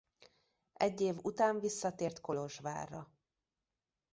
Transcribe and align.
Egy 0.73 1.01
év 1.01 1.15
után 1.21 1.59
visszatért 1.59 2.21
Kolozsvárra. 2.21 3.11